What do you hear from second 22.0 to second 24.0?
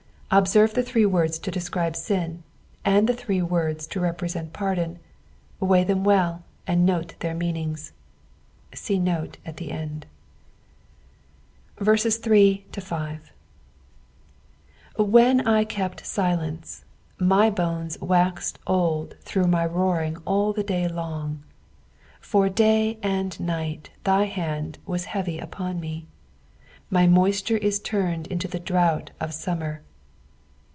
4 For day and night